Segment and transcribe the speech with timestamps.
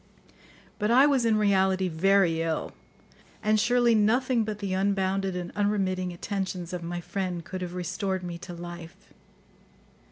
[0.79, 2.73] But I was in reality very ill,
[3.43, 8.23] and surely nothing but the unbounded and unremitting attentions of my friend could have restored
[8.23, 9.13] me to life.